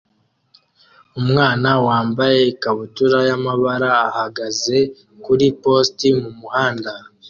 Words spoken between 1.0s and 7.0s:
Umwana wambaye ikabutura y'amabara ahagaze kuri poste mumuhanda